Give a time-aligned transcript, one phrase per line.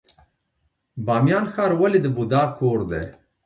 [1.05, 3.03] بامیان ښار ولې د بودا کور دی؟